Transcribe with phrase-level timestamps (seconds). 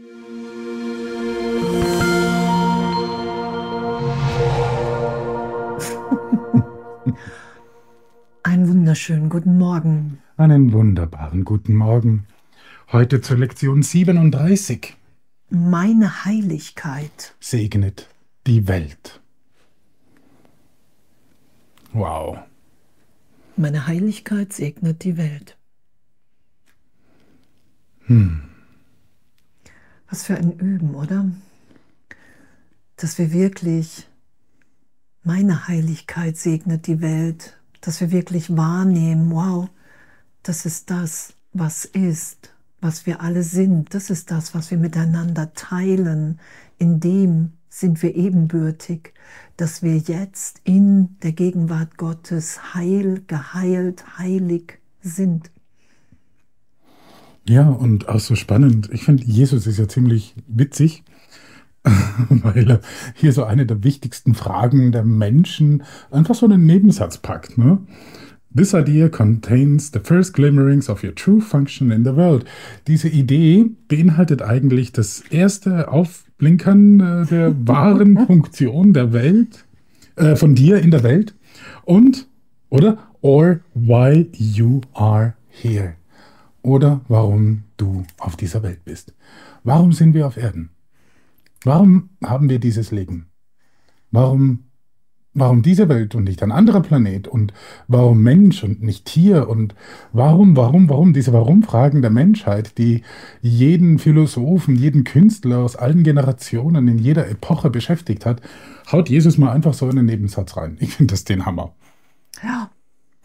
[8.42, 10.22] Einen wunderschönen guten Morgen.
[10.38, 12.26] Einen wunderbaren guten Morgen.
[12.92, 14.96] Heute zur Lektion 37.
[15.50, 18.08] Meine Heiligkeit segnet
[18.46, 19.20] die Welt.
[21.92, 22.38] Wow.
[23.56, 25.58] Meine Heiligkeit segnet die Welt.
[28.06, 28.49] Hm.
[30.10, 31.30] Was für ein Üben, oder?
[32.96, 34.08] Dass wir wirklich,
[35.22, 39.68] meine Heiligkeit segnet die Welt, dass wir wirklich wahrnehmen, wow,
[40.42, 45.54] das ist das, was ist, was wir alle sind, das ist das, was wir miteinander
[45.54, 46.40] teilen,
[46.78, 49.14] in dem sind wir ebenbürtig,
[49.56, 55.50] dass wir jetzt in der Gegenwart Gottes heil, geheilt, heilig sind.
[57.50, 58.90] Ja, und auch so spannend.
[58.92, 61.02] Ich finde, Jesus ist ja ziemlich witzig,
[62.28, 62.80] weil er
[63.14, 67.58] hier so eine der wichtigsten Fragen der Menschen einfach so einen Nebensatz packt.
[67.58, 67.78] Ne?
[68.56, 72.44] This idea contains the first glimmerings of your true function in the world.
[72.86, 79.64] Diese Idee beinhaltet eigentlich das erste Aufblinkern äh, der wahren Funktion der Welt,
[80.14, 81.34] äh, von dir in der Welt
[81.84, 82.28] und,
[82.68, 85.96] oder, or why you are here
[86.62, 89.14] oder warum du auf dieser Welt bist.
[89.64, 90.70] Warum sind wir auf Erden?
[91.64, 93.26] Warum haben wir dieses Leben?
[94.10, 94.64] Warum,
[95.34, 97.28] warum diese Welt und nicht ein anderer Planet?
[97.28, 97.52] Und
[97.86, 99.48] warum Mensch und nicht Tier?
[99.48, 99.74] Und
[100.12, 101.12] warum, warum, warum?
[101.12, 103.02] Diese Warum-Fragen der Menschheit, die
[103.42, 108.40] jeden Philosophen, jeden Künstler aus allen Generationen in jeder Epoche beschäftigt hat,
[108.90, 110.76] haut Jesus mal einfach so in den Nebensatz rein.
[110.80, 111.74] Ich finde das den Hammer.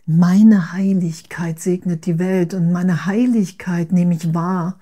[0.07, 4.77] Meine Heiligkeit segnet die Welt und meine Heiligkeit nehme ich wahr.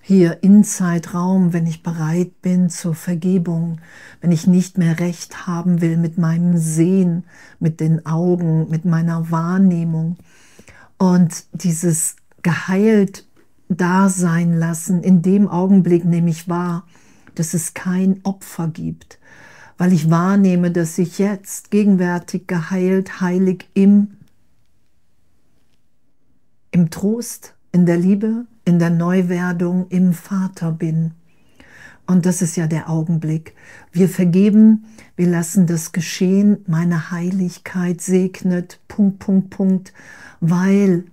[0.00, 3.82] Hier in Zeitraum, wenn ich bereit bin zur Vergebung,
[4.22, 7.24] wenn ich nicht mehr recht haben will mit meinem Sehen,
[7.60, 10.16] mit den Augen, mit meiner Wahrnehmung.
[10.96, 13.26] Und dieses geheilt
[13.68, 16.86] Dasein lassen, in dem Augenblick nehme ich wahr,
[17.34, 19.18] dass es kein Opfer gibt,
[19.76, 24.12] weil ich wahrnehme, dass ich jetzt gegenwärtig geheilt, heilig im
[26.72, 31.12] im Trost, in der Liebe, in der Neuwerdung, im Vater bin.
[32.06, 33.54] Und das ist ja der Augenblick.
[33.92, 34.84] Wir vergeben,
[35.14, 39.92] wir lassen das geschehen, meine Heiligkeit segnet, Punkt, Punkt, Punkt,
[40.40, 41.04] weil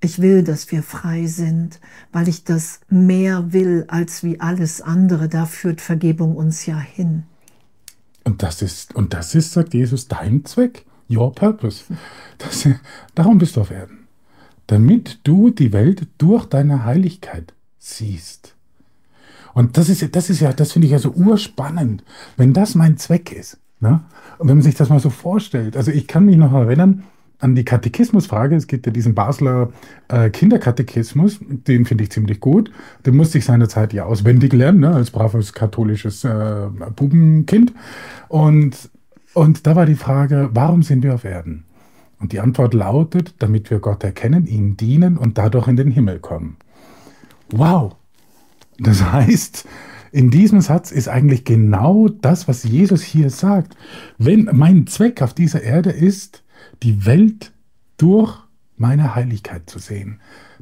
[0.00, 1.80] ich will, dass wir frei sind,
[2.12, 5.28] weil ich das mehr will als wie alles andere.
[5.28, 7.24] Da führt Vergebung uns ja hin.
[8.24, 11.84] Und das ist, und das ist, sagt Jesus, dein Zweck, your purpose.
[12.38, 12.68] Das,
[13.14, 13.97] darum bist du auf Erden
[14.68, 18.54] damit du die Welt durch deine Heiligkeit siehst.
[19.54, 22.04] Und das ist, das ist ja, das finde ich ja so urspannend,
[22.36, 23.58] wenn das mein Zweck ist.
[23.80, 24.00] Ne?
[24.38, 27.04] Und wenn man sich das mal so vorstellt, also ich kann mich noch erinnern
[27.40, 29.72] an die Katechismusfrage, es gibt ja diesen Basler
[30.08, 32.70] äh, Kinderkatechismus, den finde ich ziemlich gut,
[33.06, 37.72] den musste ich seinerzeit ja auswendig lernen, ne, als braves katholisches äh, Bubenkind.
[38.28, 38.90] Und,
[39.34, 41.64] und da war die Frage, warum sind wir auf Erden?
[42.20, 46.18] Und die Antwort lautet, damit wir Gott erkennen, ihm dienen und dadurch in den Himmel
[46.18, 46.56] kommen.
[47.50, 47.96] Wow!
[48.78, 49.66] Das heißt,
[50.12, 53.76] in diesem Satz ist eigentlich genau das, was Jesus hier sagt.
[54.16, 56.42] Wenn mein Zweck auf dieser Erde ist,
[56.82, 57.52] die Welt
[57.98, 58.38] durch
[58.76, 60.20] meine Heiligkeit zu sehen,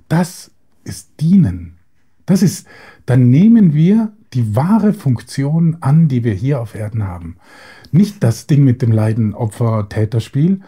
[0.08, 0.50] das
[0.84, 1.76] ist Dienen.
[2.24, 2.66] Das ist,
[3.06, 7.36] dann nehmen wir die wahre Funktion an, die wir hier auf Erden haben.
[7.92, 10.60] Nicht das Ding mit dem Leiden, Opfer, Täterspiel,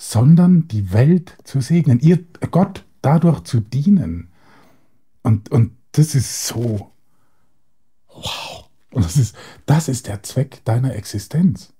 [0.00, 4.28] sondern die Welt zu segnen, ihr Gott dadurch zu dienen.
[5.22, 6.90] Und, und das ist so,
[8.08, 8.70] wow.
[8.92, 11.74] Und das ist, das ist der Zweck deiner Existenz.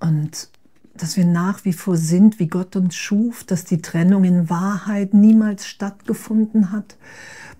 [0.00, 0.50] Und
[0.94, 5.14] dass wir nach wie vor sind, wie Gott uns schuf, dass die Trennung in Wahrheit
[5.14, 6.98] niemals stattgefunden hat,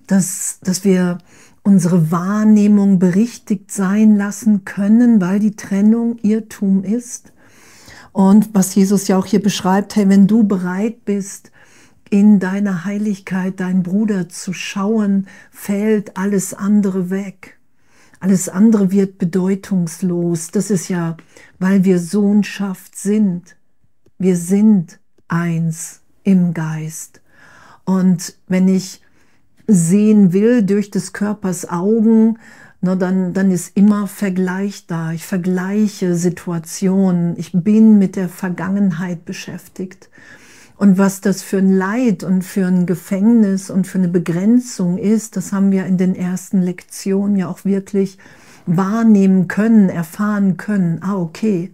[0.07, 1.19] dass, dass wir
[1.63, 7.32] unsere Wahrnehmung berichtigt sein lassen können, weil die Trennung Irrtum ist
[8.13, 11.51] und was Jesus ja auch hier beschreibt, hey, wenn du bereit bist,
[12.11, 17.59] in deiner Heiligkeit deinen Bruder zu schauen, fällt alles andere weg.
[18.21, 20.51] Alles andere wird bedeutungslos.
[20.51, 21.17] Das ist ja,
[21.59, 23.57] weil wir Sohnschaft sind.
[24.19, 27.23] Wir sind eins im Geist.
[27.85, 29.01] Und wenn ich
[29.67, 32.39] sehen will durch des Körpers Augen,
[32.85, 35.13] na, dann, dann ist immer Vergleich da.
[35.13, 37.39] Ich vergleiche Situationen.
[37.39, 40.11] Ich bin mit der Vergangenheit beschäftigt.
[40.77, 45.37] Und was das für ein Leid und für ein Gefängnis und für eine Begrenzung ist,
[45.37, 48.19] das haben wir in den ersten Lektionen ja auch wirklich
[48.67, 50.99] wahrnehmen können, erfahren können.
[51.03, 51.73] Ah, okay.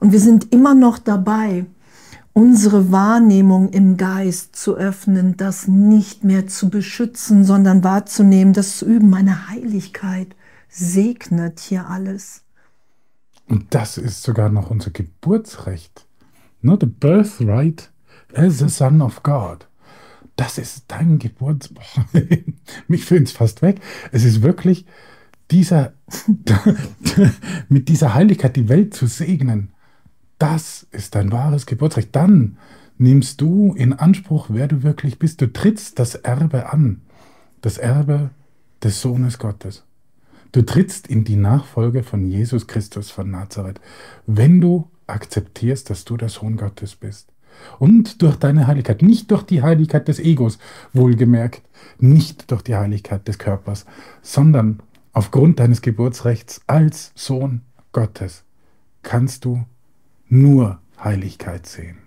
[0.00, 1.66] Und wir sind immer noch dabei,
[2.32, 8.86] unsere Wahrnehmung im Geist zu öffnen, das nicht mehr zu beschützen, sondern wahrzunehmen, das zu
[8.86, 9.10] üben.
[9.10, 10.28] Meine Heiligkeit
[10.68, 12.42] segnet hier alles.
[13.48, 16.06] Und das ist sogar noch unser Geburtsrecht.
[16.62, 17.90] Not a birthright
[18.34, 19.68] as a son of God.
[20.36, 21.72] Das ist dein Geburts...
[22.88, 23.80] Mich fühlt es fast weg.
[24.12, 24.84] Es ist wirklich
[25.50, 25.94] dieser,
[27.68, 29.70] mit dieser Heiligkeit die Welt zu segnen.
[30.38, 32.14] Das ist dein wahres Geburtsrecht.
[32.14, 32.58] Dann
[32.98, 35.40] nimmst du in Anspruch, wer du wirklich bist.
[35.40, 37.02] Du trittst das Erbe an.
[37.62, 38.30] Das Erbe
[38.82, 39.85] des Sohnes Gottes.
[40.56, 43.78] Du trittst in die Nachfolge von Jesus Christus von Nazareth,
[44.26, 47.30] wenn du akzeptierst, dass du der Sohn Gottes bist.
[47.78, 50.58] Und durch deine Heiligkeit, nicht durch die Heiligkeit des Egos,
[50.94, 51.60] wohlgemerkt,
[51.98, 53.84] nicht durch die Heiligkeit des Körpers,
[54.22, 54.80] sondern
[55.12, 57.60] aufgrund deines Geburtsrechts als Sohn
[57.92, 58.42] Gottes,
[59.02, 59.62] kannst du
[60.30, 61.98] nur Heiligkeit sehen.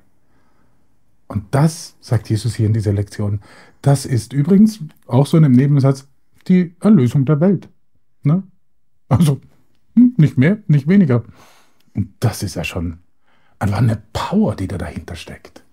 [1.28, 3.42] Und das, sagt Jesus hier in dieser Lektion,
[3.84, 6.08] das ist übrigens auch so in einem Nebensatz
[6.48, 7.70] die Erlösung der Welt.
[8.24, 8.44] Ne?
[9.08, 9.42] Also
[9.96, 11.24] hm, nicht mehr, nicht weniger.
[11.94, 13.00] Und das ist ja schon
[13.60, 15.64] einfach eine Power, die da dahinter steckt.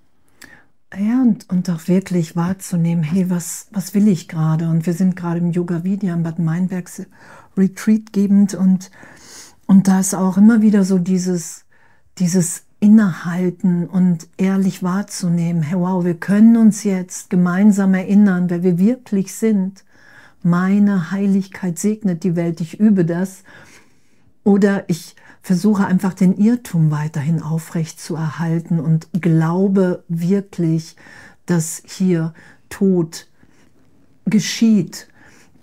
[0.99, 4.69] Ja, und, und auch wirklich wahrzunehmen, hey, was, was will ich gerade?
[4.69, 6.91] Und wir sind gerade im Yoga Vidya im Bad Meinberg
[7.57, 8.91] Retreat gebend und,
[9.67, 11.65] und da ist auch immer wieder so dieses,
[12.19, 18.79] dieses Innehalten und ehrlich wahrzunehmen, hey, wow, wir können uns jetzt gemeinsam erinnern, wer wir
[18.79, 19.85] wirklich sind
[20.43, 23.43] meine Heiligkeit segnet die Welt, ich übe das.
[24.45, 30.97] Oder ich versuche einfach den Irrtum weiterhin aufrecht zu erhalten und glaube wirklich,
[31.47, 32.35] dass hier
[32.69, 33.29] Tod
[34.25, 35.09] geschieht,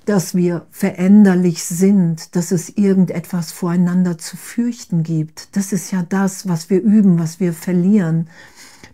[0.05, 5.55] dass wir veränderlich sind, dass es irgendetwas voreinander zu fürchten gibt.
[5.55, 8.29] Das ist ja das, was wir üben, was wir verlieren,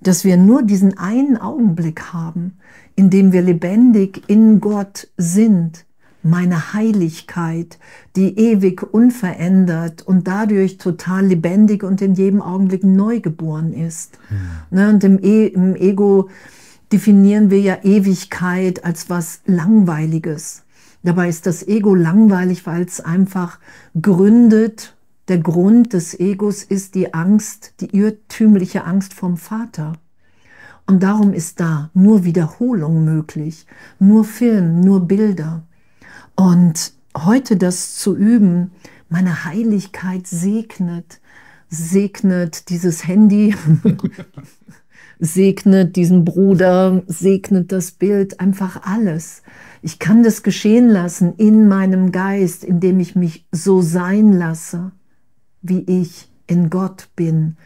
[0.01, 2.57] dass wir nur diesen einen Augenblick haben,
[2.95, 5.85] in dem wir lebendig in Gott sind,
[6.21, 7.79] meine Heiligkeit,
[8.15, 14.17] die ewig unverändert und dadurch total lebendig und in jedem Augenblick neu geboren ist.
[14.29, 14.77] Mhm.
[14.77, 16.29] Ne, und im, e im Ego
[16.91, 20.63] definieren wir ja Ewigkeit als was Langweiliges.
[21.03, 23.59] Dabei ist das Ego langweilig, weil es einfach
[24.01, 24.95] gründet.
[25.29, 29.93] Der Grund des Egos ist die Angst, die irrtümliche Angst vom Vater.
[30.87, 33.67] Und darum ist da nur Wiederholung möglich,
[33.99, 35.61] nur Film, nur Bilder.
[36.35, 38.71] Und heute das zu üben,
[39.07, 41.19] meine Heiligkeit segnet,
[41.69, 43.55] segnet dieses Handy,
[45.19, 49.43] segnet diesen Bruder, segnet das Bild, einfach alles.
[49.83, 54.91] Ich kann das geschehen lassen in meinem Geist, indem ich mich so sein lasse,
[55.61, 57.57] wie ich in Gott bin,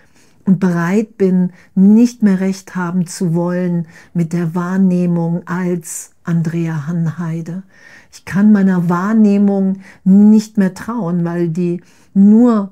[0.46, 7.64] und bereit bin, nicht mehr recht haben zu wollen mit der Wahrnehmung als Andrea Hanheide.
[8.12, 11.82] Ich kann meiner Wahrnehmung nicht mehr trauen, weil die
[12.14, 12.72] nur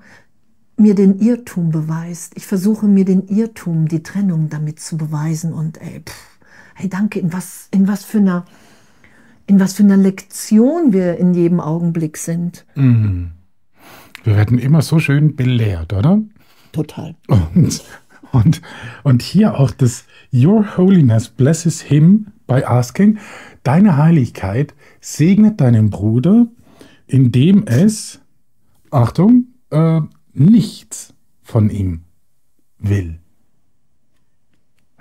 [0.77, 2.33] mir den Irrtum beweist.
[2.35, 6.39] Ich versuche mir den Irrtum, die Trennung damit zu beweisen und ey, pff,
[6.75, 8.45] hey danke, in was, in was für einer,
[9.47, 12.65] in was für einer Lektion wir in jedem Augenblick sind.
[12.75, 13.31] Mhm.
[14.23, 16.21] Wir werden immer so schön belehrt, oder?
[16.71, 17.15] Total.
[17.27, 17.83] Und,
[18.31, 18.61] und,
[19.03, 23.17] und hier auch das Your Holiness blesses him by asking,
[23.63, 26.47] deine Heiligkeit segnet deinen Bruder,
[27.07, 28.21] indem es,
[28.89, 30.01] Achtung, äh,
[30.33, 32.01] nichts von ihm
[32.77, 33.19] will.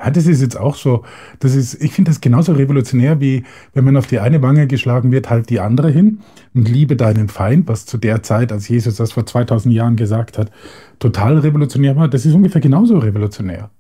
[0.02, 1.04] Ja, das ist jetzt auch so,
[1.40, 5.12] das ist, ich finde das genauso revolutionär, wie wenn man auf die eine Wange geschlagen
[5.12, 6.20] wird, halt die andere hin
[6.54, 10.38] und liebe deinen Feind, was zu der Zeit, als Jesus das vor 2000 Jahren gesagt
[10.38, 10.50] hat,
[10.98, 12.08] total revolutionär war.
[12.08, 13.70] Das ist ungefähr genauso revolutionär.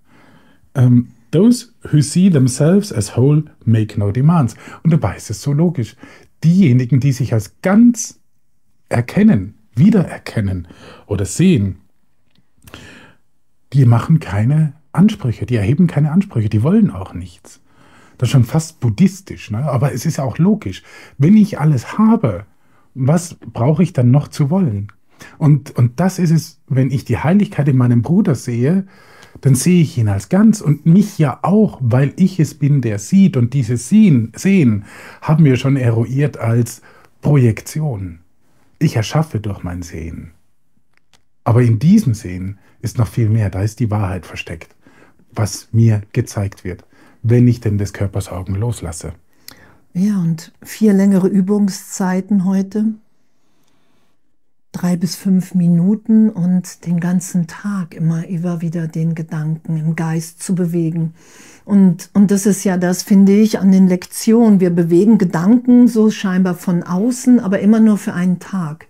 [0.74, 4.54] Ähm, those who see themselves as whole make no demands.
[4.82, 5.96] Und dabei ist es so logisch.
[6.44, 8.20] Diejenigen, die sich als ganz
[8.88, 10.68] erkennen, wiedererkennen
[11.06, 11.78] oder sehen,
[13.72, 17.60] die machen keine Ansprüche, die erheben keine Ansprüche, die wollen auch nichts.
[18.18, 19.64] Das ist schon fast buddhistisch, ne?
[19.64, 20.82] aber es ist auch logisch.
[21.16, 22.44] Wenn ich alles habe,
[22.94, 24.92] was brauche ich dann noch zu wollen?
[25.38, 28.86] Und, und das ist es, wenn ich die Heiligkeit in meinem Bruder sehe,
[29.42, 32.98] dann sehe ich ihn als ganz und mich ja auch, weil ich es bin, der
[32.98, 33.36] sieht.
[33.36, 34.84] Und dieses Sehen, Sehen
[35.22, 36.82] haben wir schon eruiert als
[37.22, 38.20] Projektion.
[38.78, 40.32] Ich erschaffe durch mein Sehen.
[41.44, 44.74] Aber in diesem Sehen ist noch viel mehr, da ist die Wahrheit versteckt
[45.32, 46.84] was mir gezeigt wird.
[47.22, 49.12] wenn ich denn des Körpers Augen loslasse.
[49.92, 52.86] Ja, und vier längere Übungszeiten heute.
[54.72, 60.42] Drei bis fünf Minuten und den ganzen Tag immer, immer wieder den Gedanken im Geist
[60.42, 61.14] zu bewegen.
[61.64, 64.60] Und, und das ist ja das, finde ich, an den Lektionen.
[64.60, 68.86] Wir bewegen Gedanken so scheinbar von außen, aber immer nur für einen Tag.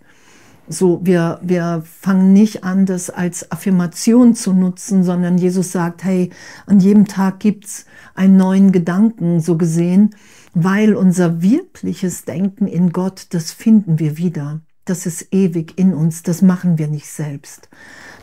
[0.73, 6.31] So, wir, wir fangen nicht an, das als Affirmation zu nutzen, sondern Jesus sagt, hey,
[6.67, 10.15] an jedem Tag gibt's einen neuen Gedanken, so gesehen
[10.55, 14.61] weil unser wirkliches Denken in Gott, das finden wir wieder.
[14.85, 17.69] Das ist ewig in uns, das machen wir nicht selbst.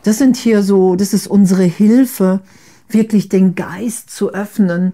[0.04, 2.42] Das sind hier so, das ist unsere Hilfe,
[2.90, 4.94] wirklich den Geist zu öffnen,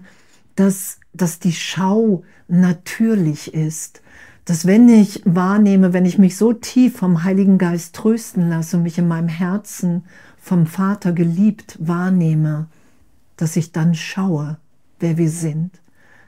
[0.56, 4.02] dass, dass die Schau natürlich ist.
[4.44, 8.82] Dass wenn ich wahrnehme, wenn ich mich so tief vom Heiligen Geist trösten lasse und
[8.82, 10.04] mich in meinem Herzen
[10.38, 12.66] vom Vater geliebt wahrnehme,
[13.36, 14.58] dass ich dann schaue,
[15.00, 15.70] wer wir sind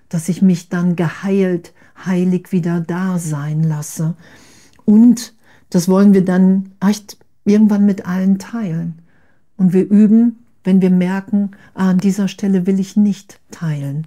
[0.09, 1.73] dass ich mich dann geheilt,
[2.05, 4.15] heilig wieder da sein lasse.
[4.85, 5.35] Und
[5.71, 9.01] das wollen wir dann echt irgendwann mit allen teilen.
[9.57, 14.07] Und wir üben, wenn wir merken, ah, an dieser Stelle will ich nicht teilen.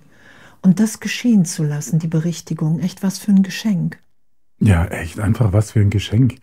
[0.61, 3.99] Und das geschehen zu lassen, die Berichtigung, echt was für ein Geschenk.
[4.59, 6.35] Ja, echt einfach was für ein Geschenk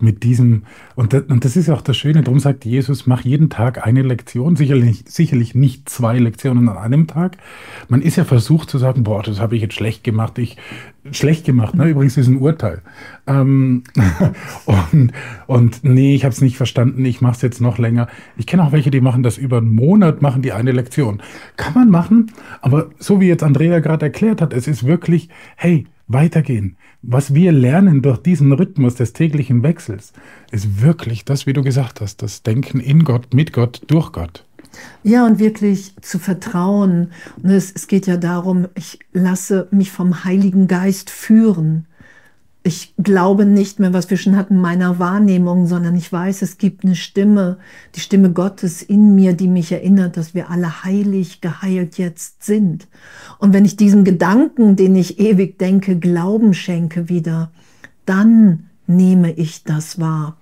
[0.00, 0.62] mit diesem,
[0.94, 4.02] und das, und das ist auch das Schöne, darum sagt Jesus, mach jeden Tag eine
[4.02, 7.36] Lektion, sicherlich, sicherlich nicht zwei Lektionen an einem Tag.
[7.88, 10.56] Man ist ja versucht zu sagen, boah, das habe ich jetzt schlecht gemacht, ich,
[11.10, 11.88] schlecht gemacht, ne?
[11.88, 12.82] übrigens ist ein Urteil.
[13.26, 13.82] Ähm,
[14.66, 15.12] und,
[15.46, 18.08] und nee, ich habe es nicht verstanden, ich mache es jetzt noch länger.
[18.36, 21.22] Ich kenne auch welche, die machen das über einen Monat, machen die eine Lektion.
[21.56, 25.86] Kann man machen, aber so wie jetzt Andrea gerade erklärt hat, es ist wirklich, hey,
[26.08, 26.76] weitergehen.
[27.02, 30.12] Was wir lernen durch diesen Rhythmus des täglichen Wechsels,
[30.50, 34.44] ist wirklich das, wie du gesagt hast, das Denken in Gott, mit Gott, durch Gott.
[35.02, 37.12] Ja, und wirklich zu vertrauen.
[37.42, 41.86] Und es, es geht ja darum, ich lasse mich vom Heiligen Geist führen
[42.62, 46.84] ich glaube nicht mehr, was wir schon hatten, meiner Wahrnehmung, sondern ich weiß, es gibt
[46.84, 47.58] eine Stimme,
[47.94, 52.88] die Stimme Gottes in mir, die mich erinnert, dass wir alle heilig geheilt jetzt sind.
[53.38, 57.52] Und wenn ich diesem Gedanken, den ich ewig denke, Glauben schenke wieder,
[58.04, 60.36] dann nehme ich das wahr.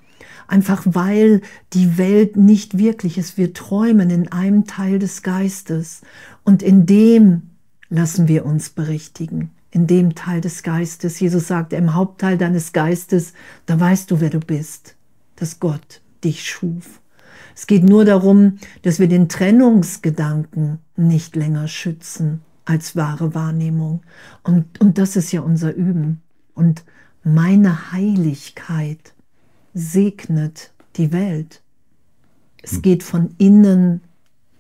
[0.49, 1.43] Einfach weil
[1.73, 3.37] die Welt nicht wirklich ist.
[3.37, 6.03] Wir träumen in einem Teil des Geistes
[6.45, 7.43] und in dem
[7.89, 11.21] lassen wir uns berichtigen in dem Teil des Geistes.
[11.21, 13.35] Jesus sagt, im Hauptteil deines Geistes,
[13.67, 14.97] da weißt du, wer du bist,
[15.37, 17.03] dass Gott dich schuf.
[17.55, 24.01] Es geht nur darum, dass wir den Trennungsgedanken nicht länger schützen als wahre Wahrnehmung.
[24.43, 26.23] Und, und das ist ja unser Üben.
[26.55, 26.83] Und
[27.23, 29.13] meine Heiligkeit
[29.75, 31.61] segnet die Welt.
[32.63, 34.01] Es geht von innen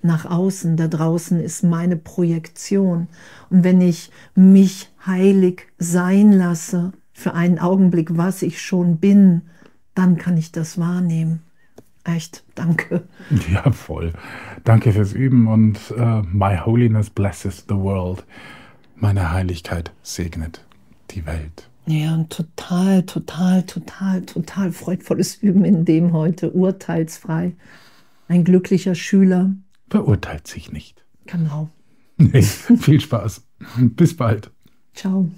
[0.02, 3.08] nach außen, da draußen ist meine Projektion.
[3.48, 9.42] Und wenn ich mich heilig sein lasse für einen Augenblick, was ich schon bin,
[9.94, 11.40] dann kann ich das wahrnehmen.
[12.04, 13.04] Echt, danke.
[13.52, 14.12] Ja, voll.
[14.64, 18.24] Danke fürs Üben und uh, My Holiness blesses the world.
[18.94, 20.64] Meine Heiligkeit segnet
[21.10, 21.68] die Welt.
[21.86, 27.54] Ja, ein total, total, total, total freudvolles Üben in dem heute, urteilsfrei.
[28.28, 29.52] Ein glücklicher Schüler,
[29.88, 31.04] verurteilt sich nicht.
[31.26, 31.70] Genau.
[32.18, 33.46] Nee, viel Spaß.
[33.78, 34.50] Bis bald.
[34.96, 35.28] Ciao.